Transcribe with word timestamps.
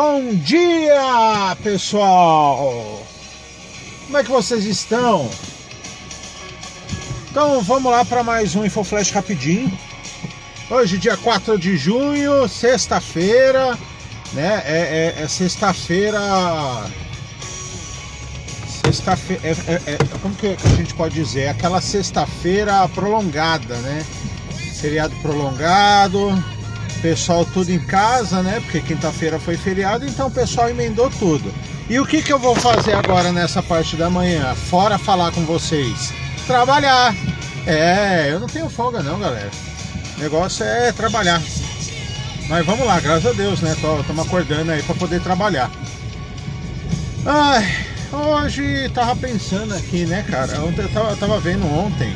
Bom 0.00 0.32
dia, 0.32 1.56
pessoal! 1.60 3.02
Como 4.06 4.16
é 4.16 4.22
que 4.22 4.30
vocês 4.30 4.64
estão? 4.64 5.28
Então 7.28 7.60
vamos 7.62 7.90
lá 7.90 8.04
para 8.04 8.22
mais 8.22 8.54
um 8.54 8.64
Infoflash 8.64 9.10
rapidinho. 9.10 9.76
Hoje, 10.70 10.98
dia 10.98 11.16
4 11.16 11.58
de 11.58 11.76
junho, 11.76 12.46
sexta-feira, 12.46 13.76
né? 14.34 14.62
É, 14.66 15.14
é, 15.18 15.22
é 15.24 15.26
sexta-feira. 15.26 16.20
Sexta-feira. 18.84 19.42
É, 19.42 19.50
é, 19.50 19.94
é, 19.94 19.98
como 20.22 20.32
que 20.36 20.56
a 20.64 20.76
gente 20.76 20.94
pode 20.94 21.16
dizer? 21.16 21.48
Aquela 21.48 21.80
sexta-feira 21.80 22.88
prolongada, 22.90 23.74
né? 23.78 24.06
Feriado 24.80 25.16
prolongado, 25.16 26.40
pessoal 26.98 27.44
tudo 27.44 27.70
em 27.70 27.78
casa, 27.78 28.42
né? 28.42 28.60
Porque 28.60 28.80
quinta-feira 28.80 29.38
foi 29.38 29.56
feriado, 29.56 30.06
então 30.06 30.28
o 30.28 30.30
pessoal 30.30 30.68
emendou 30.68 31.10
tudo. 31.10 31.52
E 31.88 31.98
o 31.98 32.06
que, 32.06 32.22
que 32.22 32.32
eu 32.32 32.38
vou 32.38 32.54
fazer 32.54 32.92
agora 32.92 33.32
nessa 33.32 33.62
parte 33.62 33.96
da 33.96 34.10
manhã? 34.10 34.54
Fora 34.54 34.98
falar 34.98 35.32
com 35.32 35.42
vocês. 35.42 36.12
Trabalhar. 36.46 37.14
É, 37.66 38.28
eu 38.30 38.40
não 38.40 38.46
tenho 38.46 38.68
folga 38.68 39.02
não, 39.02 39.18
galera. 39.18 39.50
O 40.16 40.20
negócio 40.20 40.64
é 40.64 40.92
trabalhar. 40.92 41.42
Mas 42.48 42.64
vamos 42.64 42.86
lá, 42.86 42.98
graças 43.00 43.26
a 43.26 43.32
Deus, 43.32 43.60
né? 43.60 43.72
Estamos 43.72 44.26
acordando 44.26 44.72
aí 44.72 44.82
para 44.82 44.94
poder 44.94 45.20
trabalhar. 45.22 45.70
Ai, 47.26 47.86
hoje 48.12 48.88
tava 48.94 49.14
pensando 49.16 49.74
aqui, 49.74 50.06
né, 50.06 50.24
cara? 50.28 50.62
Ontem 50.62 50.82
eu 50.82 50.88
tava, 50.88 51.10
eu 51.10 51.16
tava 51.16 51.40
vendo 51.40 51.66
ontem 51.66 52.14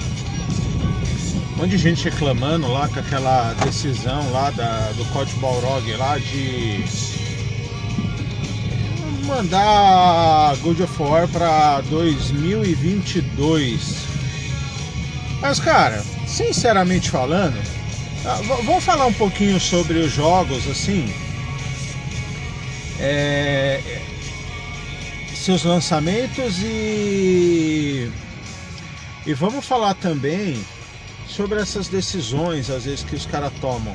monte 1.62 1.76
de 1.76 1.78
gente 1.78 2.02
reclamando 2.02 2.66
lá 2.66 2.88
com 2.88 2.98
aquela 2.98 3.52
decisão 3.64 4.32
lá 4.32 4.50
da, 4.50 4.90
do 4.96 5.04
Código 5.12 5.38
Balrog 5.38 5.92
lá 5.92 6.18
de 6.18 6.84
mandar 9.24 10.56
God 10.56 10.80
of 10.80 11.00
War 11.00 11.28
para 11.28 11.80
2022. 11.82 13.94
Mas 15.41 15.60
cara, 15.60 16.02
sinceramente 16.27 17.08
falando, 17.08 17.56
ah, 18.24 18.41
vamos 18.64 18.82
falar 18.82 19.06
um 19.06 19.12
pouquinho 19.12 19.60
sobre 19.60 20.00
os 20.00 20.10
jogos 20.10 20.69
assim. 20.69 21.14
É, 22.98 24.02
seus 25.32 25.62
lançamentos 25.62 26.58
e 26.60 28.10
e 29.24 29.32
vamos 29.32 29.64
falar 29.64 29.94
também 29.94 30.60
sobre 31.33 31.61
essas 31.61 31.88
decisões, 31.88 32.69
às 32.69 32.84
vezes, 32.84 33.02
que 33.02 33.16
os 33.16 33.27
caras 33.27 33.52
tomam. 33.61 33.94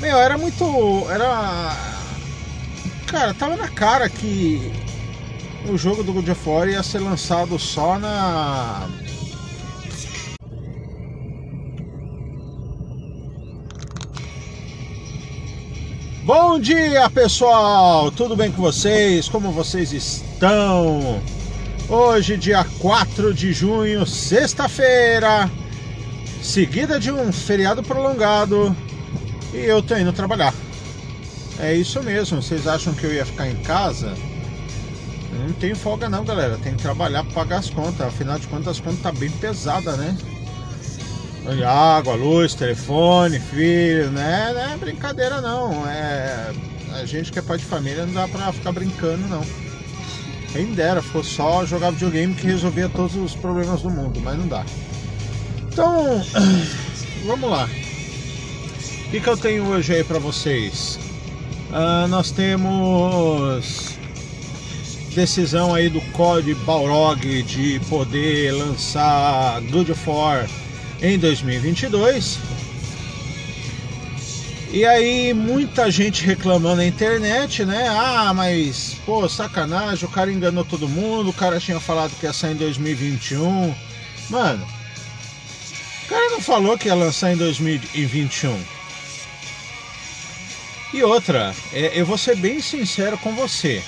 Meu, 0.00 0.18
era 0.18 0.36
muito. 0.36 0.64
Era. 1.10 1.76
Cara, 3.06 3.32
tava 3.32 3.56
na 3.56 3.68
cara 3.68 4.08
que 4.08 4.72
o 5.68 5.76
jogo 5.78 6.02
do 6.02 6.12
God 6.12 6.28
of 6.28 6.48
War 6.48 6.68
ia 6.68 6.82
ser 6.82 6.98
lançado 6.98 7.58
só 7.58 7.98
na. 7.98 8.88
Bom 16.24 16.60
dia 16.60 17.08
pessoal, 17.08 18.10
tudo 18.10 18.36
bem 18.36 18.52
com 18.52 18.60
vocês? 18.60 19.30
Como 19.30 19.50
vocês 19.50 19.92
estão? 19.92 21.22
Hoje, 21.88 22.36
dia 22.36 22.66
4 22.78 23.32
de 23.32 23.50
junho, 23.54 24.04
sexta-feira, 24.04 25.50
seguida 26.48 26.98
de 26.98 27.12
um 27.12 27.30
feriado 27.30 27.82
prolongado 27.82 28.74
e 29.52 29.58
eu 29.58 29.82
tô 29.82 29.94
indo 29.96 30.12
trabalhar. 30.14 30.54
É 31.60 31.74
isso 31.74 32.02
mesmo, 32.02 32.42
vocês 32.42 32.66
acham 32.66 32.94
que 32.94 33.04
eu 33.04 33.12
ia 33.12 33.26
ficar 33.26 33.48
em 33.48 33.56
casa? 33.56 34.14
Não 35.30 35.52
tenho 35.52 35.76
folga 35.76 36.08
não, 36.08 36.24
galera. 36.24 36.56
Tem 36.56 36.74
que 36.74 36.82
trabalhar 36.82 37.22
para 37.24 37.34
pagar 37.34 37.58
as 37.58 37.68
contas. 37.68 38.00
Afinal 38.00 38.38
de 38.38 38.46
contas, 38.48 38.68
as 38.68 38.80
contas 38.80 39.00
tá 39.00 39.12
bem 39.12 39.30
pesada, 39.30 39.96
né? 39.96 40.16
Água, 41.66 42.14
luz, 42.14 42.54
telefone, 42.54 43.38
filho, 43.38 44.10
né? 44.10 44.52
Não 44.52 44.72
é 44.72 44.76
brincadeira 44.76 45.40
não. 45.40 45.86
É 45.86 46.52
a 46.94 47.04
gente 47.04 47.30
que 47.30 47.38
é 47.38 47.42
pai 47.42 47.58
de 47.58 47.64
família 47.64 48.06
não 48.06 48.14
dá 48.14 48.26
pra 48.26 48.52
ficar 48.52 48.72
brincando 48.72 49.28
não. 49.28 49.44
Quem 50.52 50.72
dera, 50.72 51.02
ficou 51.02 51.22
só 51.22 51.66
jogar 51.66 51.90
videogame 51.90 52.34
que 52.34 52.46
resolvia 52.46 52.88
todos 52.88 53.14
os 53.16 53.34
problemas 53.34 53.82
do 53.82 53.90
mundo, 53.90 54.18
mas 54.22 54.38
não 54.38 54.48
dá. 54.48 54.64
Então, 55.78 56.20
vamos 57.24 57.48
lá. 57.48 57.68
O 59.06 59.10
que, 59.12 59.20
que 59.20 59.28
eu 59.28 59.36
tenho 59.36 59.64
hoje 59.68 59.94
aí 59.94 60.02
para 60.02 60.18
vocês? 60.18 60.98
Uh, 61.70 62.08
nós 62.08 62.32
temos 62.32 63.96
decisão 65.14 65.72
aí 65.72 65.88
do 65.88 66.00
COD 66.10 66.52
Balrog 66.66 67.44
de 67.44 67.78
poder 67.88 68.54
lançar 68.54 69.60
God 69.70 69.90
of 69.90 70.10
War 70.10 70.48
em 71.00 71.16
2022. 71.16 72.40
E 74.72 74.84
aí 74.84 75.32
muita 75.32 75.92
gente 75.92 76.26
reclamando 76.26 76.78
na 76.78 76.86
internet, 76.86 77.64
né? 77.64 77.86
Ah, 77.88 78.34
mas 78.34 78.96
pô, 79.06 79.28
sacanagem, 79.28 80.04
o 80.04 80.10
cara 80.10 80.32
enganou 80.32 80.64
todo 80.64 80.88
mundo, 80.88 81.30
o 81.30 81.32
cara 81.32 81.60
tinha 81.60 81.78
falado 81.78 82.18
que 82.18 82.26
ia 82.26 82.32
sair 82.32 82.54
em 82.54 82.56
2021. 82.56 83.72
Mano, 84.28 84.77
não 86.38 86.42
falou 86.42 86.78
que 86.78 86.86
ia 86.86 86.94
lançar 86.94 87.32
em 87.32 87.36
2021. 87.36 88.56
E 90.94 91.02
outra, 91.02 91.52
é, 91.72 92.00
eu 92.00 92.06
vou 92.06 92.16
ser 92.16 92.36
bem 92.36 92.60
sincero 92.60 93.18
com 93.18 93.34
você. 93.34 93.82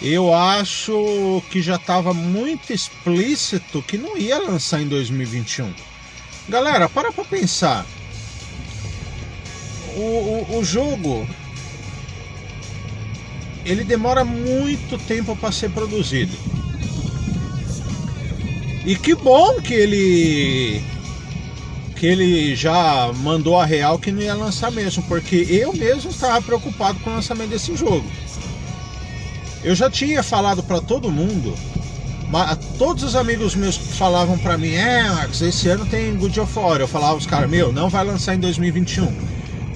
Eu 0.00 0.32
acho 0.32 1.42
que 1.50 1.60
já 1.60 1.76
estava 1.76 2.14
muito 2.14 2.72
explícito 2.72 3.82
que 3.82 3.98
não 3.98 4.16
ia 4.16 4.38
lançar 4.38 4.80
em 4.80 4.88
2021. 4.88 5.70
Galera, 6.48 6.88
para 6.88 7.12
pra 7.12 7.24
pensar. 7.24 7.84
O, 9.94 10.00
o, 10.00 10.58
o 10.58 10.64
jogo 10.64 11.28
ele 13.66 13.84
demora 13.84 14.24
muito 14.24 14.96
tempo 14.96 15.36
para 15.36 15.52
ser 15.52 15.70
produzido. 15.70 16.34
E 18.86 18.96
que 18.96 19.14
bom 19.14 19.60
que 19.60 19.74
ele 19.74 20.97
que 21.98 22.06
ele 22.06 22.54
já 22.54 23.12
mandou 23.16 23.58
a 23.58 23.64
real 23.64 23.98
que 23.98 24.12
não 24.12 24.22
ia 24.22 24.34
lançar 24.34 24.70
mesmo, 24.70 25.02
porque 25.02 25.46
eu 25.50 25.72
mesmo 25.72 26.10
estava 26.10 26.40
preocupado 26.40 27.00
com 27.00 27.10
o 27.10 27.14
lançamento 27.14 27.50
desse 27.50 27.74
jogo. 27.74 28.04
Eu 29.64 29.74
já 29.74 29.90
tinha 29.90 30.22
falado 30.22 30.62
para 30.62 30.80
todo 30.80 31.10
mundo, 31.10 31.54
todos 32.78 33.02
os 33.02 33.16
amigos 33.16 33.56
meus 33.56 33.76
falavam 33.76 34.38
para 34.38 34.56
mim: 34.56 34.74
"É, 34.74 35.08
Marcos, 35.10 35.42
esse 35.42 35.68
ano 35.68 35.84
tem 35.86 36.14
Good 36.14 36.38
of 36.38 36.56
War". 36.56 36.80
Eu 36.80 36.86
falava 36.86 37.16
os 37.16 37.26
caras: 37.26 37.50
"Meu, 37.50 37.72
não 37.72 37.88
vai 37.88 38.04
lançar 38.04 38.36
em 38.36 38.38
2021". 38.38 39.12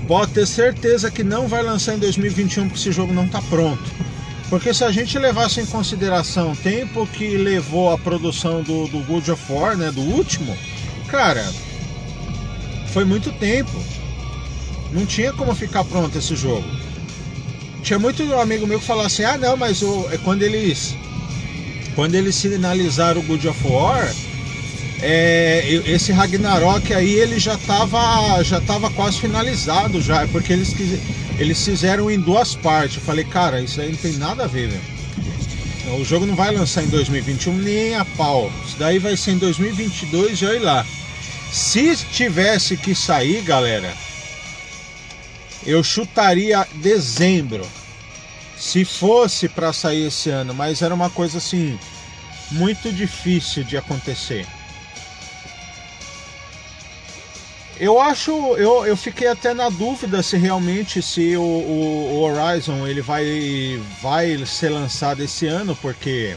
Pode 0.06 0.33
ter 0.33 0.47
certeza 0.47 1.10
que 1.10 1.25
não 1.25 1.49
vai 1.49 1.62
lançar 1.62 1.94
em 1.94 1.99
2021 1.99 2.69
porque 2.69 2.78
esse 2.78 2.93
jogo 2.93 3.12
não 3.12 3.25
está 3.25 3.43
pronto. 3.43 3.83
Porque 4.49 4.72
se 4.72 4.84
a 4.84 4.93
gente 4.93 5.19
levasse 5.19 5.60
em 5.60 5.66
consideração 5.66 6.53
o 6.53 6.56
tempo 6.56 7.06
que 7.06 7.37
levou 7.37 7.91
a 7.91 7.99
produção 7.99 8.62
do, 8.62 8.87
do 8.87 8.99
Good 9.00 9.31
of 9.31 9.53
War, 9.53 9.77
né, 9.77 9.91
do 9.91 10.03
último, 10.03 10.54
cara, 11.09 11.43
foi 12.92 13.04
muito 13.04 13.32
tempo. 13.32 13.72
Não 14.92 15.06
tinha 15.06 15.32
como 15.32 15.54
ficar 15.54 15.84
pronto 15.84 16.16
esse 16.19 16.36
jogo. 16.36 16.64
Tinha 17.82 17.98
muito 17.98 18.22
amigo 18.34 18.66
meu 18.66 18.78
que 18.78 18.86
falava 18.86 19.06
assim: 19.06 19.25
ah, 19.25 19.38
não, 19.38 19.56
mas 19.56 19.82
o, 19.82 20.08
é 20.12 20.19
quando 20.19 20.42
eles. 20.42 20.94
Quando 21.94 22.14
eles 22.14 22.41
finalizaram 22.41 23.20
o 23.20 23.25
God 23.25 23.44
of 23.44 23.69
War, 23.69 24.10
é, 25.03 25.82
esse 25.84 26.10
Ragnarok 26.10 26.94
aí 26.94 27.12
ele 27.12 27.38
já 27.38 27.54
estava 27.54 28.42
já 28.42 28.60
tava 28.62 28.88
quase 28.91 29.19
finalizado 29.19 30.00
já, 30.00 30.27
porque 30.28 30.54
eles, 30.54 30.74
eles 31.38 31.62
fizeram 31.62 32.10
em 32.10 32.18
duas 32.18 32.54
partes. 32.54 32.97
Eu 32.97 33.03
falei, 33.03 33.24
cara, 33.24 33.60
isso 33.60 33.80
aí 33.80 33.91
não 33.91 33.98
tem 33.98 34.12
nada 34.15 34.45
a 34.45 34.47
ver, 34.47 34.68
velho. 34.68 34.92
O 36.00 36.04
jogo 36.04 36.24
não 36.24 36.34
vai 36.34 36.54
lançar 36.54 36.83
em 36.83 36.88
2021 36.88 37.54
nem 37.56 37.95
a 37.95 38.04
pau. 38.04 38.50
Isso 38.66 38.77
daí 38.78 38.98
vai 38.98 39.16
ser 39.16 39.33
em 39.33 39.38
2022 39.38 40.41
e 40.41 40.47
olha 40.47 40.62
lá. 40.62 40.86
Se 41.53 41.95
tivesse 41.95 42.78
que 42.78 42.95
sair, 42.95 43.43
galera, 43.43 43.95
eu 45.66 45.84
chutaria 45.84 46.66
dezembro. 46.77 47.69
Se 48.57 48.87
fosse 48.87 49.51
para 49.51 49.71
sair 49.72 50.07
esse 50.07 50.31
ano, 50.31 50.54
mas 50.54 50.81
era 50.81 50.95
uma 50.95 51.10
coisa 51.10 51.37
assim 51.37 51.78
muito 52.51 52.91
difícil 52.91 53.65
de 53.65 53.77
acontecer. 53.77 54.47
Eu 57.78 58.01
acho, 58.01 58.31
eu, 58.57 58.87
eu 58.87 58.97
fiquei 58.97 59.27
até 59.27 59.53
na 59.53 59.69
dúvida 59.69 60.22
se 60.22 60.39
realmente 60.39 61.03
se 61.03 61.37
o, 61.37 61.43
o, 61.43 62.15
o 62.15 62.21
Horizon 62.22 62.87
ele 62.87 63.03
vai 63.03 63.83
vai 64.01 64.47
ser 64.47 64.69
lançado 64.71 65.22
esse 65.22 65.47
ano, 65.47 65.77
porque 65.77 66.37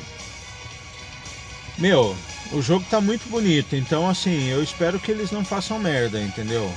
meu, 1.77 2.15
o 2.51 2.61
jogo 2.61 2.85
tá 2.89 3.01
muito 3.01 3.27
bonito, 3.29 3.75
então 3.75 4.07
assim, 4.09 4.49
eu 4.49 4.63
espero 4.63 4.99
que 4.99 5.11
eles 5.11 5.31
não 5.31 5.43
façam 5.43 5.79
merda, 5.79 6.21
entendeu? 6.21 6.71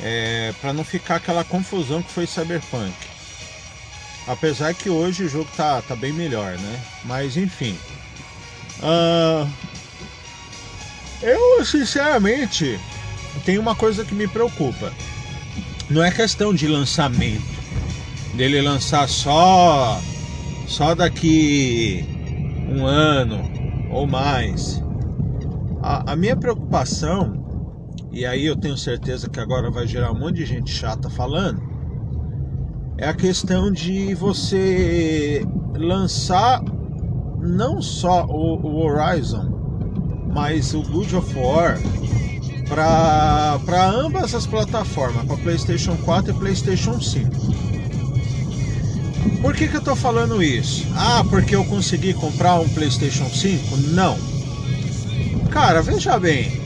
É, 0.00 0.52
para 0.60 0.72
não 0.72 0.84
ficar 0.84 1.16
aquela 1.16 1.44
confusão 1.44 2.02
que 2.02 2.10
foi 2.10 2.26
Cyberpunk. 2.26 2.92
Apesar 4.26 4.74
que 4.74 4.88
hoje 4.88 5.24
o 5.24 5.28
jogo 5.28 5.48
tá, 5.56 5.82
tá 5.82 5.96
bem 5.96 6.12
melhor, 6.12 6.56
né? 6.58 6.80
Mas 7.04 7.36
enfim. 7.36 7.76
Uh, 8.80 9.48
eu, 11.22 11.64
sinceramente, 11.64 12.78
tem 13.44 13.58
uma 13.58 13.74
coisa 13.74 14.04
que 14.04 14.14
me 14.14 14.26
preocupa. 14.26 14.92
Não 15.88 16.02
é 16.02 16.10
questão 16.10 16.54
de 16.54 16.66
lançamento, 16.66 17.42
dele 18.34 18.60
lançar 18.60 19.08
só 19.08 20.00
só 20.66 20.94
daqui 20.94 22.04
um 22.68 22.86
ano 22.86 23.51
ou 23.92 24.06
mais. 24.06 24.82
A, 25.82 26.12
a 26.12 26.16
minha 26.16 26.36
preocupação, 26.36 27.44
e 28.10 28.24
aí 28.24 28.46
eu 28.46 28.56
tenho 28.56 28.76
certeza 28.76 29.28
que 29.28 29.38
agora 29.38 29.70
vai 29.70 29.86
gerar 29.86 30.12
um 30.12 30.18
monte 30.18 30.36
de 30.36 30.46
gente 30.46 30.72
chata 30.72 31.10
falando, 31.10 31.62
é 32.98 33.08
a 33.08 33.14
questão 33.14 33.70
de 33.70 34.14
você 34.14 35.44
lançar 35.76 36.62
não 37.40 37.82
só 37.82 38.24
o, 38.26 38.60
o 38.60 38.84
Horizon, 38.84 39.50
mas 40.32 40.72
o 40.72 40.82
God 40.82 41.12
of 41.14 41.38
War 41.38 41.78
para 42.68 43.90
ambas 43.90 44.34
as 44.34 44.46
plataformas, 44.46 45.26
para 45.26 45.36
PlayStation 45.36 45.96
4 45.96 46.30
e 46.30 46.34
PlayStation 46.38 47.00
5. 47.00 47.30
Por 49.40 49.54
que, 49.54 49.68
que 49.68 49.74
eu 49.74 49.80
estou 49.80 49.96
falando 49.96 50.42
isso? 50.42 50.86
Ah, 50.94 51.24
porque 51.28 51.54
eu 51.54 51.64
consegui 51.64 52.14
comprar 52.14 52.60
um 52.60 52.68
PlayStation 52.68 53.28
5? 53.28 53.76
Não. 53.88 54.16
Cara, 55.50 55.82
veja 55.82 56.18
bem. 56.18 56.60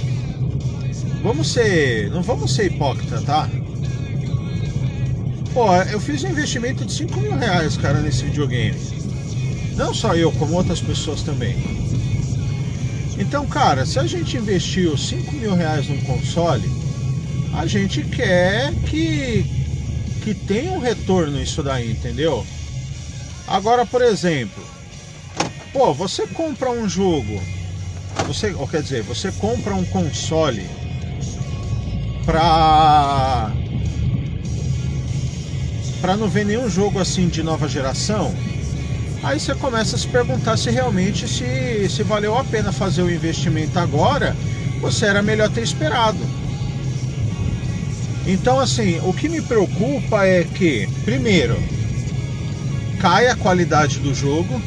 Vamos 1.22 1.48
ser. 1.48 2.10
Não 2.10 2.22
vamos 2.22 2.54
ser 2.54 2.66
hipócrita, 2.66 3.20
tá? 3.22 3.48
Pô, 5.52 5.74
eu 5.90 5.98
fiz 5.98 6.22
um 6.22 6.28
investimento 6.28 6.84
de 6.84 6.92
5 6.92 7.18
mil 7.18 7.34
reais, 7.34 7.76
cara, 7.76 8.00
nesse 8.00 8.24
videogame. 8.24 8.78
Não 9.74 9.94
só 9.94 10.14
eu, 10.14 10.30
como 10.32 10.54
outras 10.54 10.80
pessoas 10.80 11.22
também. 11.22 11.56
Então, 13.18 13.46
cara, 13.46 13.86
se 13.86 13.98
a 13.98 14.06
gente 14.06 14.36
investiu 14.36 14.96
5 14.96 15.32
mil 15.32 15.54
reais 15.54 15.88
num 15.88 16.00
console, 16.02 16.70
a 17.54 17.66
gente 17.66 18.02
quer 18.02 18.74
que, 18.84 19.44
que 20.26 20.34
tenha 20.34 20.72
um 20.72 20.80
retorno 20.80 21.40
isso 21.40 21.62
daí, 21.62 21.92
entendeu? 21.92 22.44
Agora, 23.46 23.86
por 23.86 24.02
exemplo, 24.02 24.60
pô, 25.72 25.94
você 25.94 26.26
compra 26.26 26.68
um 26.68 26.88
jogo, 26.88 27.40
você, 28.26 28.52
ou 28.54 28.66
quer 28.66 28.82
dizer, 28.82 29.04
você 29.04 29.30
compra 29.30 29.72
um 29.72 29.84
console 29.84 30.68
pra 32.24 33.52
para 36.00 36.16
não 36.16 36.28
ver 36.28 36.44
nenhum 36.44 36.68
jogo 36.68 36.98
assim 36.98 37.28
de 37.28 37.44
nova 37.44 37.68
geração, 37.68 38.34
Aí 39.22 39.40
você 39.40 39.54
começa 39.54 39.96
a 39.96 39.98
se 39.98 40.06
perguntar 40.08 40.56
se 40.56 40.70
realmente 40.70 41.26
se, 41.26 41.88
se 41.88 42.02
valeu 42.02 42.36
a 42.36 42.44
pena 42.44 42.70
fazer 42.70 43.02
o 43.02 43.10
investimento 43.10 43.78
agora, 43.78 44.36
ou 44.82 44.90
se 44.90 45.04
era 45.04 45.22
melhor 45.22 45.50
ter 45.50 45.62
esperado. 45.62 46.18
Então, 48.26 48.58
assim, 48.58 48.98
o 49.04 49.12
que 49.12 49.28
me 49.28 49.40
preocupa 49.40 50.26
é 50.26 50.42
que, 50.42 50.88
primeiro, 51.04 51.56
cai 53.00 53.28
a 53.28 53.36
qualidade 53.36 54.00
do 54.00 54.12
jogo, 54.12 54.60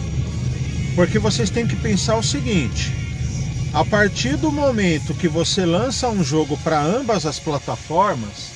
porque 0.95 1.19
vocês 1.19 1.49
têm 1.49 1.67
que 1.67 1.75
pensar 1.75 2.15
o 2.15 2.23
seguinte: 2.23 2.93
a 3.73 3.83
partir 3.83 4.37
do 4.37 4.49
momento 4.49 5.13
que 5.13 5.27
você 5.27 5.65
lança 5.65 6.07
um 6.07 6.23
jogo 6.23 6.57
para 6.63 6.81
ambas 6.81 7.25
as 7.25 7.37
plataformas, 7.37 8.51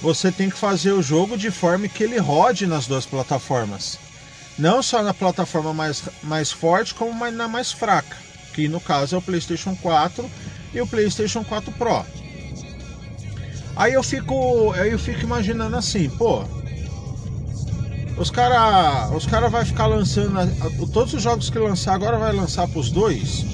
você 0.00 0.30
tem 0.30 0.48
que 0.48 0.56
fazer 0.56 0.92
o 0.92 1.02
jogo 1.02 1.36
de 1.36 1.50
forma 1.50 1.88
que 1.88 2.04
ele 2.04 2.18
rode 2.18 2.64
nas 2.66 2.86
duas 2.86 3.04
plataformas. 3.04 3.98
Não 4.56 4.82
só 4.82 5.02
na 5.02 5.12
plataforma 5.12 5.74
mais, 5.74 6.02
mais 6.22 6.52
forte, 6.52 6.94
como 6.94 7.28
na 7.30 7.48
mais 7.48 7.72
fraca, 7.72 8.16
que 8.54 8.68
no 8.68 8.80
caso 8.80 9.16
é 9.16 9.18
o 9.18 9.22
PlayStation 9.22 9.76
4 9.82 10.30
e 10.74 10.80
o 10.80 10.86
PlayStation 10.86 11.42
4 11.42 11.72
Pro. 11.72 12.21
Aí 13.74 13.94
eu 13.94 14.02
fico, 14.02 14.72
aí 14.72 14.92
eu 14.92 14.98
fico 14.98 15.24
imaginando 15.24 15.76
assim, 15.76 16.08
pô, 16.10 16.44
os 18.18 18.30
cara, 18.30 19.10
os 19.14 19.26
cara 19.26 19.48
vai 19.48 19.64
ficar 19.64 19.86
lançando 19.86 20.38
todos 20.92 21.14
os 21.14 21.22
jogos 21.22 21.48
que 21.48 21.58
lançar 21.58 21.94
agora 21.94 22.18
vai 22.18 22.32
lançar 22.32 22.68
para 22.68 22.78
os 22.78 22.90
dois. 22.90 23.44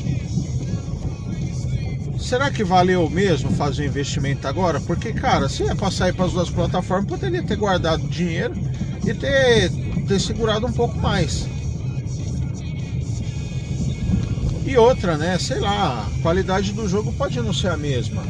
Será 2.18 2.50
que 2.50 2.64
valeu 2.64 3.08
mesmo 3.08 3.50
fazer 3.50 3.82
o 3.82 3.86
investimento 3.86 4.46
agora? 4.46 4.80
Porque, 4.80 5.12
cara, 5.12 5.48
se 5.48 5.62
é 5.62 5.74
para 5.74 5.90
sair 5.90 6.12
para 6.12 6.26
as 6.26 6.32
duas 6.32 6.50
plataformas, 6.50 7.08
poderia 7.08 7.42
ter 7.42 7.56
guardado 7.56 8.06
dinheiro 8.08 8.54
e 9.06 9.14
ter 9.14 9.70
ter 10.06 10.18
segurado 10.18 10.66
um 10.66 10.72
pouco 10.72 10.98
mais. 11.00 11.46
E 14.66 14.76
outra, 14.76 15.16
né? 15.16 15.38
Sei 15.38 15.60
lá, 15.60 16.06
a 16.06 16.22
qualidade 16.22 16.72
do 16.72 16.88
jogo 16.88 17.12
pode 17.12 17.40
não 17.40 17.52
ser 17.52 17.68
a 17.68 17.76
mesma. 17.76 18.22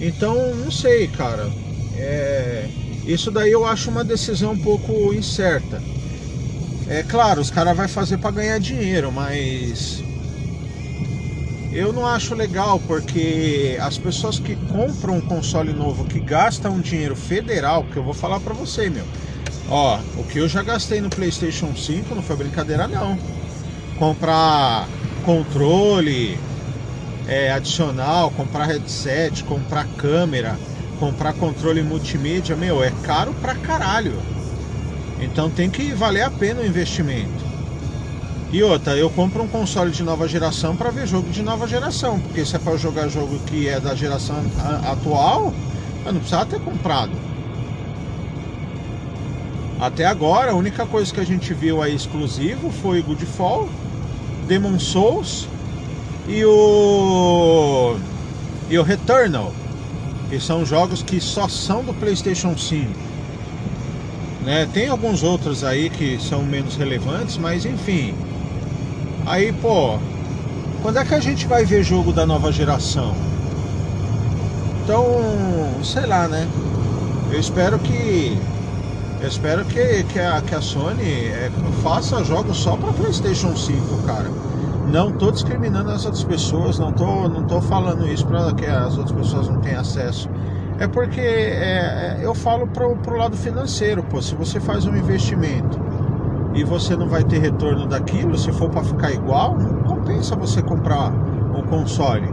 Então, 0.00 0.54
não 0.54 0.70
sei, 0.70 1.08
cara. 1.08 1.50
É... 1.94 2.68
Isso 3.06 3.30
daí 3.30 3.50
eu 3.50 3.64
acho 3.64 3.90
uma 3.90 4.04
decisão 4.04 4.52
um 4.52 4.58
pouco 4.58 5.12
incerta. 5.14 5.82
É 6.88 7.02
claro, 7.02 7.40
os 7.40 7.50
caras 7.50 7.76
vão 7.76 7.88
fazer 7.88 8.18
para 8.18 8.30
ganhar 8.30 8.58
dinheiro, 8.58 9.12
mas 9.12 10.02
eu 11.72 11.92
não 11.92 12.06
acho 12.06 12.34
legal 12.34 12.80
porque 12.86 13.78
as 13.80 13.98
pessoas 13.98 14.38
que 14.38 14.56
compram 14.56 15.16
um 15.16 15.20
console 15.20 15.72
novo, 15.72 16.04
que 16.04 16.18
gastam 16.20 16.80
dinheiro 16.80 17.14
federal, 17.14 17.84
que 17.84 17.96
eu 17.98 18.04
vou 18.04 18.14
falar 18.14 18.40
para 18.40 18.54
você, 18.54 18.88
meu, 18.88 19.04
Ó, 19.70 19.98
o 20.16 20.24
que 20.24 20.38
eu 20.38 20.48
já 20.48 20.62
gastei 20.62 21.00
no 21.00 21.10
PlayStation 21.10 21.74
5 21.76 22.14
não 22.14 22.22
foi 22.22 22.36
brincadeira 22.36 22.88
não. 22.88 23.18
Comprar 23.98 24.88
controle 25.24 26.38
é, 27.28 27.52
adicional, 27.52 28.30
comprar 28.30 28.64
headset, 28.64 29.44
comprar 29.44 29.86
câmera, 29.96 30.58
comprar 30.98 31.34
controle 31.34 31.82
multimídia, 31.82 32.56
meu, 32.56 32.82
é 32.82 32.90
caro 33.02 33.32
pra 33.34 33.54
caralho. 33.54 34.16
Então 35.20 35.50
tem 35.50 35.68
que 35.68 35.92
valer 35.92 36.22
a 36.22 36.30
pena 36.30 36.62
o 36.62 36.66
investimento. 36.66 37.46
E 38.50 38.62
outra, 38.62 38.96
eu 38.96 39.10
compro 39.10 39.42
um 39.42 39.48
console 39.48 39.90
de 39.90 40.02
nova 40.02 40.26
geração 40.26 40.74
para 40.74 40.90
ver 40.90 41.06
jogo 41.06 41.28
de 41.28 41.42
nova 41.42 41.68
geração, 41.68 42.18
porque 42.18 42.46
se 42.46 42.56
é 42.56 42.58
para 42.58 42.78
jogar 42.78 43.08
jogo 43.08 43.38
que 43.40 43.68
é 43.68 43.78
da 43.78 43.94
geração 43.94 44.36
atual, 44.90 45.52
eu 46.06 46.12
não 46.12 46.20
precisava 46.20 46.46
ter 46.46 46.60
comprado. 46.60 47.12
Até 49.78 50.06
agora, 50.06 50.52
a 50.52 50.54
única 50.54 50.86
coisa 50.86 51.12
que 51.12 51.20
a 51.20 51.26
gente 51.26 51.52
viu 51.52 51.82
aí 51.82 51.94
exclusivo 51.94 52.70
foi 52.70 53.02
Goodfall, 53.02 53.68
Demon 54.48 54.78
Souls 54.78 55.46
e 56.28 56.44
o 56.44 57.96
e 58.70 58.78
o 58.78 58.82
Returnal, 58.82 59.52
que 60.28 60.38
são 60.38 60.64
jogos 60.64 61.02
que 61.02 61.20
só 61.20 61.48
são 61.48 61.82
do 61.82 61.94
PlayStation 61.94 62.56
5. 62.56 62.90
Né? 64.44 64.68
Tem 64.72 64.88
alguns 64.88 65.22
outros 65.22 65.64
aí 65.64 65.88
que 65.88 66.18
são 66.20 66.42
menos 66.42 66.76
relevantes, 66.76 67.38
mas 67.38 67.64
enfim. 67.64 68.14
Aí, 69.24 69.52
pô, 69.52 69.98
quando 70.82 70.98
é 70.98 71.04
que 71.04 71.14
a 71.14 71.20
gente 71.20 71.46
vai 71.46 71.64
ver 71.64 71.82
jogo 71.82 72.12
da 72.12 72.26
nova 72.26 72.52
geração? 72.52 73.14
Então, 74.84 75.04
sei 75.82 76.06
lá, 76.06 76.28
né? 76.28 76.46
Eu 77.30 77.40
espero 77.40 77.78
que 77.78 78.38
eu 79.20 79.28
espero 79.28 79.64
que, 79.64 80.04
que, 80.04 80.18
a, 80.18 80.40
que 80.40 80.54
a 80.54 80.60
Sony 80.60 81.02
é, 81.02 81.50
faça 81.82 82.22
jogos 82.22 82.56
só 82.58 82.76
para 82.76 82.92
PlayStation 82.92 83.56
5, 83.56 84.02
cara. 84.06 84.30
Não 84.90 85.12
tô 85.12 85.30
discriminando 85.30 85.90
as 85.90 86.06
outras 86.06 86.24
pessoas, 86.24 86.78
não 86.78 86.90
tô, 86.90 87.28
não 87.28 87.44
tô 87.44 87.60
falando 87.60 88.08
isso 88.08 88.26
para 88.26 88.54
que 88.54 88.64
as 88.64 88.96
outras 88.96 89.14
pessoas 89.14 89.46
não 89.46 89.60
tenham 89.60 89.80
acesso. 89.80 90.30
É 90.78 90.88
porque 90.88 91.20
é, 91.20 92.18
eu 92.22 92.34
falo 92.34 92.66
pro, 92.68 92.96
pro 92.96 93.18
lado 93.18 93.36
financeiro, 93.36 94.02
pô. 94.02 94.22
Se 94.22 94.34
você 94.34 94.58
faz 94.58 94.86
um 94.86 94.96
investimento 94.96 95.78
e 96.54 96.64
você 96.64 96.96
não 96.96 97.06
vai 97.06 97.22
ter 97.22 97.38
retorno 97.38 97.86
daquilo, 97.86 98.38
se 98.38 98.50
for 98.50 98.70
para 98.70 98.82
ficar 98.82 99.12
igual, 99.12 99.58
não 99.58 99.82
compensa 99.82 100.34
você 100.34 100.62
comprar 100.62 101.10
um 101.10 101.62
console. 101.64 102.32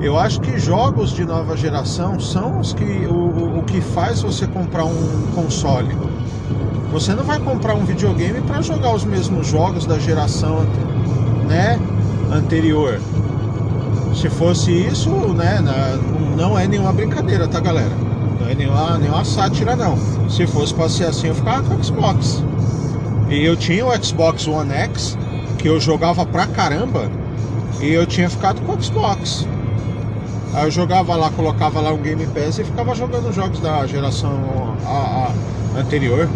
Eu 0.00 0.18
acho 0.18 0.40
que 0.40 0.58
jogos 0.58 1.12
de 1.12 1.24
nova 1.24 1.56
geração 1.56 2.18
são 2.18 2.58
os 2.58 2.72
que 2.72 3.06
o, 3.06 3.58
o 3.58 3.62
que 3.62 3.80
faz 3.80 4.22
você 4.22 4.46
comprar 4.48 4.84
um 4.84 5.30
console. 5.36 5.96
Você 6.90 7.14
não 7.14 7.22
vai 7.22 7.38
comprar 7.38 7.74
um 7.74 7.84
videogame 7.84 8.40
para 8.40 8.60
jogar 8.60 8.92
os 8.92 9.04
mesmos 9.04 9.46
jogos 9.46 9.86
da 9.86 9.98
geração 9.98 10.66
né, 11.46 11.78
anterior. 12.32 13.00
Se 14.14 14.30
fosse 14.30 14.70
isso, 14.72 15.10
né, 15.34 15.62
não 16.36 16.58
é 16.58 16.66
nenhuma 16.66 16.92
brincadeira, 16.92 17.46
tá, 17.46 17.60
galera? 17.60 17.92
Não 18.40 18.48
é 18.48 18.54
nenhuma, 18.54 18.98
nenhuma 18.98 19.24
sátira, 19.24 19.76
não. 19.76 19.96
Se 20.28 20.46
fosse 20.46 20.72
para 20.72 20.88
ser 20.88 21.04
assim, 21.04 21.28
eu 21.28 21.34
ficava 21.34 21.62
com 21.62 21.74
o 21.74 21.84
Xbox. 21.84 22.42
E 23.28 23.44
eu 23.44 23.56
tinha 23.56 23.84
o 23.84 24.04
Xbox 24.04 24.46
One 24.46 24.72
X, 24.72 25.18
que 25.58 25.68
eu 25.68 25.80
jogava 25.80 26.24
pra 26.24 26.46
caramba, 26.46 27.10
e 27.80 27.92
eu 27.92 28.06
tinha 28.06 28.30
ficado 28.30 28.60
com 28.62 28.72
o 28.74 28.82
Xbox. 28.82 29.46
Aí 30.54 30.64
eu 30.64 30.70
jogava 30.70 31.14
lá, 31.16 31.30
colocava 31.30 31.80
lá 31.80 31.92
um 31.92 31.98
Game 31.98 32.26
Pass 32.28 32.58
e 32.58 32.64
ficava 32.64 32.94
jogando 32.94 33.32
jogos 33.32 33.60
da 33.60 33.86
geração 33.86 34.74
a, 34.86 35.28
a 35.76 35.80
anterior. 35.80 36.28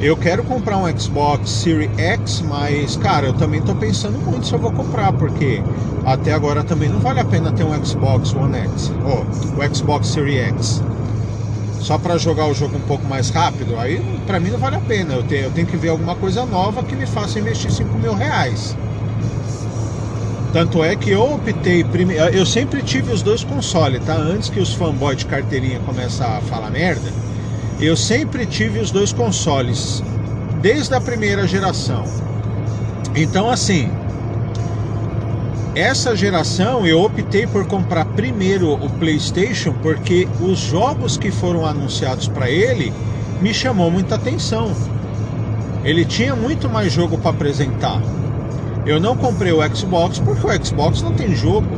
Eu 0.00 0.16
quero 0.16 0.44
comprar 0.44 0.78
um 0.78 0.96
Xbox 0.96 1.50
Series 1.50 1.90
X, 1.98 2.40
mas 2.42 2.96
cara, 2.96 3.26
eu 3.26 3.32
também 3.32 3.60
tô 3.60 3.74
pensando 3.74 4.16
muito 4.16 4.46
se 4.46 4.52
eu 4.52 4.58
vou 4.58 4.70
comprar, 4.70 5.12
porque 5.12 5.60
até 6.06 6.32
agora 6.32 6.62
também 6.62 6.88
não 6.88 7.00
vale 7.00 7.18
a 7.18 7.24
pena 7.24 7.50
ter 7.50 7.64
um 7.64 7.84
Xbox 7.84 8.32
One 8.32 8.56
X, 8.58 8.92
ou 9.04 9.26
o 9.56 9.74
Xbox 9.74 10.06
Series 10.06 10.38
X. 10.38 10.82
Só 11.80 11.98
para 11.98 12.16
jogar 12.16 12.46
o 12.46 12.54
jogo 12.54 12.76
um 12.76 12.82
pouco 12.82 13.04
mais 13.08 13.30
rápido, 13.30 13.76
aí 13.76 14.00
para 14.24 14.38
mim 14.38 14.50
não 14.50 14.58
vale 14.58 14.76
a 14.76 14.80
pena. 14.80 15.14
Eu 15.14 15.24
tenho, 15.24 15.46
eu 15.46 15.50
tenho 15.50 15.66
que 15.66 15.76
ver 15.76 15.88
alguma 15.88 16.14
coisa 16.14 16.46
nova 16.46 16.84
que 16.84 16.94
me 16.94 17.06
faça 17.06 17.40
investir 17.40 17.72
5 17.72 17.98
mil 17.98 18.14
reais. 18.14 18.76
Tanto 20.52 20.84
é 20.84 20.94
que 20.94 21.10
eu 21.10 21.34
optei 21.34 21.82
primeiro. 21.82 22.22
Eu 22.26 22.46
sempre 22.46 22.82
tive 22.82 23.12
os 23.12 23.20
dois 23.20 23.42
consoles, 23.42 24.04
tá? 24.04 24.14
Antes 24.14 24.48
que 24.48 24.60
os 24.60 24.72
fanboys 24.72 25.18
de 25.18 25.26
carteirinha 25.26 25.80
comecem 25.80 26.24
a 26.24 26.40
falar 26.42 26.70
merda 26.70 27.27
eu 27.80 27.96
sempre 27.96 28.44
tive 28.44 28.80
os 28.80 28.90
dois 28.90 29.12
consoles, 29.12 30.02
desde 30.60 30.94
a 30.94 31.00
primeira 31.00 31.46
geração. 31.46 32.04
Então, 33.14 33.48
assim, 33.48 33.88
essa 35.76 36.16
geração 36.16 36.84
eu 36.84 37.00
optei 37.00 37.46
por 37.46 37.64
comprar 37.66 38.04
primeiro 38.04 38.72
o 38.72 38.90
PlayStation 38.90 39.72
porque 39.80 40.28
os 40.40 40.58
jogos 40.58 41.16
que 41.16 41.30
foram 41.30 41.64
anunciados 41.64 42.26
para 42.26 42.50
ele 42.50 42.92
me 43.40 43.54
chamou 43.54 43.90
muita 43.90 44.16
atenção. 44.16 44.72
Ele 45.84 46.04
tinha 46.04 46.34
muito 46.34 46.68
mais 46.68 46.92
jogo 46.92 47.16
para 47.18 47.30
apresentar. 47.30 48.02
Eu 48.84 48.98
não 48.98 49.16
comprei 49.16 49.52
o 49.52 49.76
Xbox 49.76 50.18
porque 50.18 50.46
o 50.46 50.64
Xbox 50.64 51.00
não 51.00 51.12
tem 51.12 51.32
jogo. 51.32 51.68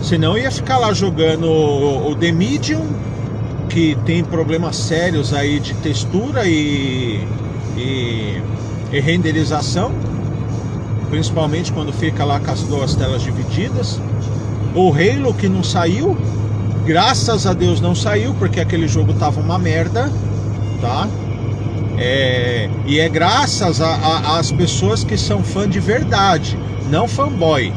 Senão 0.00 0.36
eu 0.36 0.44
ia 0.44 0.50
ficar 0.50 0.78
lá 0.78 0.92
jogando 0.94 1.46
o 1.46 2.16
The 2.16 2.32
Medium 2.32 2.86
que 3.68 3.96
tem 4.04 4.24
problemas 4.24 4.76
sérios 4.76 5.32
aí 5.32 5.60
de 5.60 5.74
textura 5.74 6.46
e, 6.46 7.20
e, 7.76 8.42
e 8.90 9.00
renderização, 9.00 9.92
principalmente 11.10 11.72
quando 11.72 11.92
fica 11.92 12.24
lá 12.24 12.40
com 12.40 12.50
as 12.50 12.62
duas 12.62 12.94
telas 12.94 13.22
divididas. 13.22 14.00
O 14.74 14.92
Halo 14.92 15.34
que 15.34 15.48
não 15.48 15.62
saiu, 15.62 16.16
graças 16.84 17.46
a 17.46 17.52
Deus 17.52 17.80
não 17.80 17.94
saiu, 17.94 18.34
porque 18.34 18.60
aquele 18.60 18.88
jogo 18.88 19.12
tava 19.14 19.40
uma 19.40 19.58
merda, 19.58 20.10
tá? 20.80 21.08
É, 21.98 22.70
e 22.86 23.00
é 23.00 23.08
graças 23.08 23.80
às 23.80 24.52
pessoas 24.52 25.02
que 25.02 25.16
são 25.16 25.42
fã 25.42 25.68
de 25.68 25.80
verdade, 25.80 26.56
não 26.88 27.08
fanboy, 27.08 27.72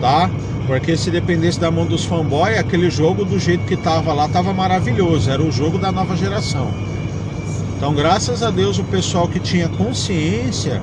tá? 0.00 0.30
Porque 0.66 0.96
se 0.96 1.10
dependesse 1.10 1.60
da 1.60 1.70
mão 1.70 1.86
dos 1.86 2.04
fanboys, 2.04 2.58
aquele 2.58 2.90
jogo 2.90 3.24
do 3.24 3.38
jeito 3.38 3.64
que 3.66 3.76
tava 3.76 4.12
lá 4.12 4.28
tava 4.28 4.52
maravilhoso. 4.52 5.30
Era 5.30 5.42
o 5.42 5.52
jogo 5.52 5.78
da 5.78 5.92
nova 5.92 6.16
geração. 6.16 6.70
Então, 7.76 7.94
graças 7.94 8.42
a 8.42 8.50
Deus, 8.50 8.78
o 8.78 8.84
pessoal 8.84 9.28
que 9.28 9.38
tinha 9.38 9.68
consciência 9.68 10.80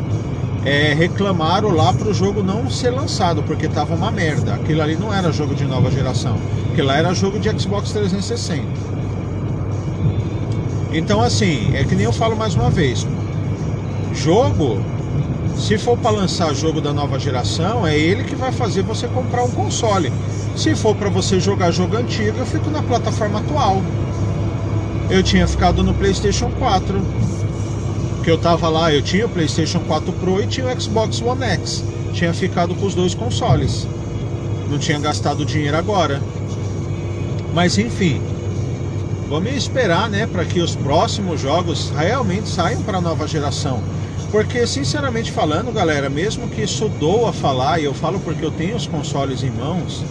é, 0.64 0.94
reclamaram 0.94 1.70
lá 1.70 1.92
para 1.92 2.10
o 2.10 2.14
jogo 2.14 2.44
não 2.44 2.70
ser 2.70 2.92
lançado, 2.92 3.42
porque 3.44 3.68
tava 3.68 3.96
uma 3.96 4.12
merda. 4.12 4.54
Aquilo 4.54 4.82
ali 4.82 4.96
não 4.96 5.12
era 5.12 5.32
jogo 5.32 5.56
de 5.56 5.66
nova 5.66 5.90
geração. 5.90 6.38
Aquilo 6.72 6.88
lá 6.88 6.98
era 6.98 7.14
jogo 7.14 7.40
de 7.40 7.50
Xbox 7.60 7.92
360. 7.92 8.64
Então, 10.94 11.22
assim, 11.22 11.72
é 11.74 11.84
que 11.84 11.96
nem 11.96 12.06
eu 12.06 12.14
falo 12.14 12.36
mais 12.36 12.54
uma 12.54 12.70
vez: 12.70 13.08
jogo 14.14 14.80
se 15.62 15.77
for 15.77 15.96
para 15.96 16.10
lançar 16.10 16.56
jogo 16.56 16.82
da 16.82 16.91
nova 16.91 17.20
geração, 17.20 17.86
é 17.86 17.96
ele 17.96 18.24
que 18.24 18.36
vai 18.36 18.51
fazer 18.51 18.82
você 18.82 19.08
comprar 19.08 19.44
um 19.44 19.51
console. 19.51 20.12
Se 20.56 20.75
for 20.75 20.96
para 20.96 21.08
você 21.08 21.39
jogar 21.39 21.70
jogo 21.70 21.96
antigo, 21.98 22.39
eu 22.39 22.46
fico 22.48 22.72
na 22.72 22.82
plataforma 22.82 23.39
atual. 23.39 23.80
Eu 25.08 25.22
tinha 25.22 25.48
ficado 25.48 25.84
no 25.84 25.94
PlayStation 25.94 26.50
4. 26.58 27.00
Que 28.24 28.32
eu 28.32 28.39
tava 28.39 28.70
lá, 28.70 28.91
eu 28.91 29.03
tinha 29.03 29.27
o 29.27 29.30
PlayStation 29.30 29.80
4 29.82 30.12
Pro 30.13 30.41
e 30.41 30.48
tinha 30.48 30.65
o 30.65 30.82
Xbox 30.82 31.22
One 31.22 31.44
X. 31.44 31.84
Tinha 32.12 32.34
ficado 32.34 32.74
com 32.74 32.88
os 32.88 32.96
dois 32.96 33.13
consoles. 33.13 33.88
Não 34.68 34.80
tinha 34.80 34.98
gastado 34.98 35.46
dinheiro 35.46 35.77
agora. 35.77 36.20
Mas 37.53 37.77
enfim, 37.77 38.20
vamos 39.30 39.53
esperar, 39.53 40.10
né, 40.10 40.25
para 40.25 40.44
que 40.44 40.60
os 40.60 40.75
próximos 40.75 41.39
jogos 41.39 41.94
realmente 41.96 42.50
saiam 42.50 42.82
para 42.82 42.98
a 42.98 43.01
nova 43.01 43.27
geração. 43.27 43.80
Porque, 44.30 44.66
sinceramente 44.68 45.32
falando, 45.32 45.72
galera, 45.72 46.10
mesmo 46.10 46.48
que 46.48 46.62
isso 46.62 46.88
doa 46.88 47.34
falar, 47.34 47.80
e 47.80 47.86
eu 47.86 47.94
falo 47.94 48.20
porque 48.20 48.44
eu 48.44 48.51
tenho 48.51 48.75
os 48.75 48.88
consoles 48.88 49.44
em 49.44 49.51
mãos, 49.51 50.04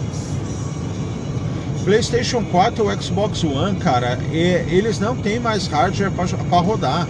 PlayStation 1.83 2.43
4 2.45 2.85
ou 2.85 3.01
Xbox 3.01 3.43
One, 3.43 3.75
cara, 3.77 4.19
eles 4.31 4.99
não 4.99 5.15
têm 5.15 5.39
mais 5.39 5.65
hardware 5.67 6.11
para 6.11 6.59
rodar. 6.59 7.07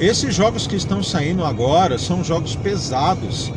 Esses 0.00 0.34
jogos 0.34 0.66
que 0.66 0.76
estão 0.76 1.02
saindo 1.02 1.44
agora 1.44 1.98
são 1.98 2.24
jogos 2.24 2.56
pesados. 2.56 3.52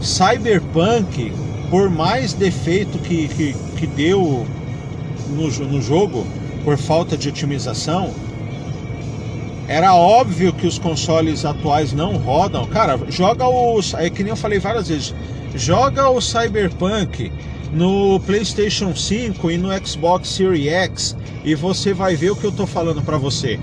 Cyberpunk, 0.00 1.32
por 1.70 1.90
mais 1.90 2.32
defeito 2.32 2.98
que, 2.98 3.28
que, 3.28 3.54
que 3.78 3.86
deu 3.86 4.46
no, 5.28 5.48
no 5.66 5.82
jogo, 5.82 6.26
por 6.64 6.78
falta 6.78 7.16
de 7.18 7.28
otimização, 7.28 8.14
era 9.70 9.94
óbvio 9.94 10.52
que 10.52 10.66
os 10.66 10.80
consoles 10.80 11.44
atuais 11.44 11.92
não 11.92 12.16
rodam. 12.16 12.66
Cara, 12.66 12.98
joga 13.08 13.48
os. 13.48 13.94
É 13.94 14.10
que 14.10 14.24
nem 14.24 14.30
eu 14.30 14.36
falei 14.36 14.58
várias 14.58 14.88
vezes. 14.88 15.14
Joga 15.54 16.10
o 16.10 16.20
Cyberpunk 16.20 17.30
no 17.72 18.18
PlayStation 18.26 18.92
5 18.96 19.48
e 19.48 19.56
no 19.56 19.68
Xbox 19.86 20.28
Series 20.28 20.66
X 20.66 21.16
e 21.44 21.54
você 21.54 21.94
vai 21.94 22.16
ver 22.16 22.32
o 22.32 22.36
que 22.36 22.44
eu 22.44 22.50
tô 22.50 22.66
falando 22.66 23.00
para 23.00 23.16
você. 23.16 23.60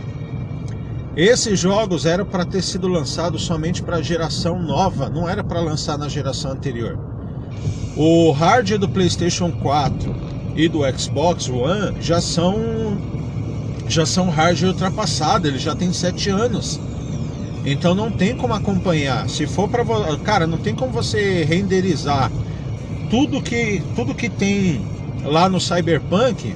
Esses 1.13 1.59
jogos 1.59 2.05
eram 2.05 2.25
para 2.25 2.45
ter 2.45 2.61
sido 2.61 2.87
lançados 2.87 3.43
somente 3.43 3.83
para 3.83 3.97
a 3.97 4.01
geração 4.01 4.61
nova, 4.61 5.09
não 5.09 5.27
era 5.27 5.43
para 5.43 5.59
lançar 5.59 5.97
na 5.97 6.07
geração 6.07 6.51
anterior. 6.51 6.97
O 7.97 8.31
hardware 8.31 8.79
do 8.79 8.87
PlayStation 8.87 9.51
4 9.51 10.15
e 10.55 10.69
do 10.69 10.79
Xbox 10.97 11.49
One 11.49 12.01
já 12.01 12.21
são 12.21 12.55
já 13.87 14.05
são 14.05 14.29
hardware 14.29 14.71
ultrapassado, 14.71 15.47
ele 15.47 15.59
já 15.59 15.75
tem 15.75 15.91
7 15.91 16.29
anos. 16.29 16.79
Então 17.65 17.93
não 17.93 18.09
tem 18.09 18.35
como 18.35 18.53
acompanhar. 18.53 19.29
Se 19.29 19.45
for 19.45 19.67
para 19.67 19.83
cara, 20.23 20.47
não 20.47 20.57
tem 20.57 20.73
como 20.73 20.91
você 20.91 21.43
renderizar 21.43 22.31
tudo 23.09 23.41
que 23.41 23.81
tudo 23.95 24.15
que 24.15 24.29
tem 24.29 24.81
lá 25.23 25.49
no 25.49 25.59
Cyberpunk 25.59 26.55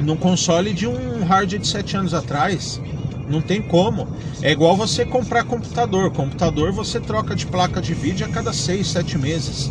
num 0.00 0.16
console 0.16 0.72
de 0.72 0.86
um 0.86 1.24
hardware 1.24 1.60
de 1.60 1.68
7 1.68 1.96
anos 1.96 2.14
atrás. 2.14 2.80
Não 3.28 3.40
tem 3.40 3.60
como. 3.60 4.08
É 4.40 4.50
igual 4.50 4.76
você 4.76 5.04
comprar 5.04 5.44
computador. 5.44 6.10
Computador 6.10 6.72
você 6.72 6.98
troca 6.98 7.36
de 7.36 7.46
placa 7.46 7.80
de 7.80 7.94
vídeo 7.94 8.26
a 8.26 8.28
cada 8.28 8.52
6, 8.52 8.86
7 8.86 9.18
meses. 9.18 9.70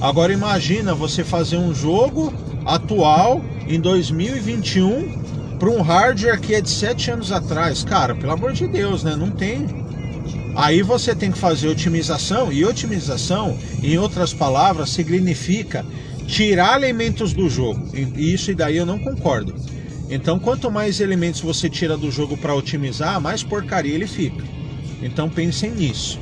Agora 0.00 0.32
imagina 0.32 0.94
você 0.94 1.22
fazer 1.22 1.56
um 1.56 1.74
jogo 1.74 2.32
atual 2.64 3.42
em 3.66 3.80
2021 3.80 5.17
para 5.58 5.70
um 5.70 5.82
hardware 5.82 6.40
que 6.40 6.54
é 6.54 6.60
de 6.60 6.70
7 6.70 7.10
anos 7.10 7.32
atrás. 7.32 7.82
Cara, 7.82 8.14
pelo 8.14 8.32
amor 8.32 8.52
de 8.52 8.66
Deus, 8.66 9.02
né? 9.02 9.16
Não 9.16 9.30
tem. 9.30 9.66
Aí 10.54 10.82
você 10.82 11.14
tem 11.14 11.30
que 11.30 11.38
fazer 11.38 11.68
otimização, 11.68 12.52
e 12.52 12.64
otimização, 12.64 13.56
em 13.82 13.96
outras 13.98 14.32
palavras, 14.34 14.90
significa 14.90 15.84
tirar 16.26 16.76
elementos 16.76 17.32
do 17.32 17.48
jogo. 17.48 17.88
E 17.94 18.32
isso 18.32 18.50
e 18.50 18.54
daí 18.54 18.76
eu 18.76 18.86
não 18.86 18.98
concordo. 18.98 19.54
Então, 20.10 20.38
quanto 20.38 20.70
mais 20.70 21.00
elementos 21.00 21.40
você 21.40 21.68
tira 21.68 21.96
do 21.96 22.10
jogo 22.10 22.36
para 22.36 22.54
otimizar, 22.54 23.20
mais 23.20 23.42
porcaria 23.42 23.94
ele 23.94 24.06
fica. 24.06 24.42
Então, 25.02 25.28
pensem 25.28 25.70
nisso. 25.70 26.18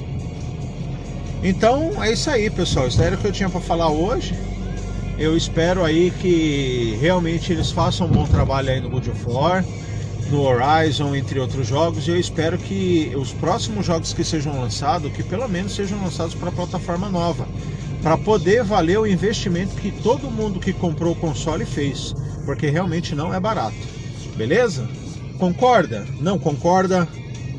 Então, 1.42 2.02
é 2.02 2.12
isso 2.12 2.28
aí, 2.28 2.50
pessoal. 2.50 2.88
Isso 2.88 3.00
era 3.00 3.14
o 3.14 3.18
que 3.18 3.26
eu 3.26 3.32
tinha 3.32 3.48
para 3.48 3.60
falar 3.60 3.88
hoje. 3.88 4.34
Eu 5.18 5.34
espero 5.34 5.82
aí 5.82 6.10
que 6.10 6.96
realmente 7.00 7.50
eles 7.50 7.70
façam 7.70 8.06
um 8.06 8.10
bom 8.10 8.26
trabalho 8.26 8.68
aí 8.68 8.80
no 8.80 8.90
God 8.90 9.08
of 9.08 9.24
War, 9.26 9.64
no 10.30 10.42
Horizon, 10.42 11.14
entre 11.14 11.40
outros 11.40 11.66
jogos. 11.66 12.06
E 12.06 12.10
eu 12.10 12.20
espero 12.20 12.58
que 12.58 13.12
os 13.16 13.32
próximos 13.32 13.86
jogos 13.86 14.12
que 14.12 14.22
sejam 14.22 14.60
lançados, 14.60 15.10
que 15.12 15.22
pelo 15.22 15.48
menos 15.48 15.74
sejam 15.74 16.02
lançados 16.02 16.34
para 16.34 16.52
plataforma 16.52 17.08
nova, 17.08 17.48
para 18.02 18.18
poder 18.18 18.62
valer 18.62 18.98
o 18.98 19.06
investimento 19.06 19.74
que 19.76 19.90
todo 19.90 20.30
mundo 20.30 20.60
que 20.60 20.74
comprou 20.74 21.12
o 21.12 21.16
console 21.16 21.64
fez, 21.64 22.14
porque 22.44 22.68
realmente 22.68 23.14
não 23.14 23.32
é 23.32 23.40
barato. 23.40 23.76
Beleza? 24.36 24.86
Concorda? 25.38 26.06
Não 26.20 26.38
concorda? 26.38 27.08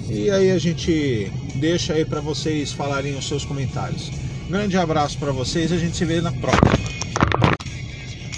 E 0.07 0.29
aí 0.29 0.51
a 0.51 0.59
gente 0.59 1.31
deixa 1.55 1.93
aí 1.93 2.05
para 2.05 2.21
vocês 2.21 2.71
falarem 2.71 3.17
os 3.17 3.27
seus 3.27 3.43
comentários. 3.43 4.11
grande 4.47 4.77
abraço 4.77 5.17
para 5.17 5.31
vocês, 5.31 5.71
a 5.71 5.77
gente 5.77 5.97
se 5.97 6.05
vê 6.05 6.21
na 6.21 6.31
próxima. 6.31 6.96